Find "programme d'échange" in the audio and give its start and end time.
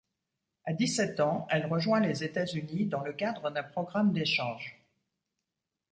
3.61-4.81